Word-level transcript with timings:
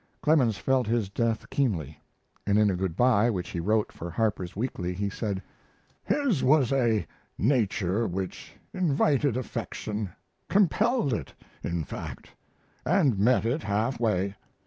Clemens 0.23 0.57
felt 0.57 0.87
his 0.87 1.09
death 1.09 1.47
keenly, 1.51 1.99
and 2.47 2.57
in 2.57 2.71
a 2.71 2.75
"good 2.75 2.95
by" 2.95 3.29
which 3.29 3.49
he 3.49 3.59
wrote 3.59 3.91
for 3.91 4.09
Harper's 4.09 4.55
Weekly 4.55 4.95
he 4.95 5.11
said: 5.11 5.43
His 6.03 6.43
was 6.43 6.73
a 6.73 7.05
nature 7.37 8.07
which 8.07 8.53
invited 8.73 9.37
affection 9.37 10.09
compelled 10.49 11.13
it, 11.13 11.35
in 11.61 11.83
fact 11.83 12.31
and 12.83 13.19
met 13.19 13.45
it 13.45 13.61
half 13.61 13.99
way. 13.99 14.33